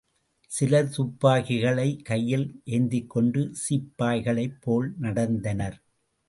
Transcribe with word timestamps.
சிலர் 0.51 0.87
துப்பாக்கிகளைக் 0.89 2.05
கையில் 2.05 2.47
ஏந்திக்கொண்டு 2.65 3.53
சிப்பாய்களைப் 3.69 4.57
போல் 4.61 4.89
நடந்தனர். 5.01 5.77